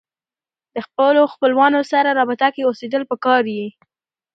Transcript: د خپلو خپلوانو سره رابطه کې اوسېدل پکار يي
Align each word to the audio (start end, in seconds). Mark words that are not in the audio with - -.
د 0.73 0.75
خپلو 0.87 1.21
خپلوانو 1.33 1.79
سره 1.91 2.09
رابطه 2.19 2.47
کې 2.53 2.61
اوسېدل 2.65 3.03
پکار 3.11 3.43
يي 3.55 3.67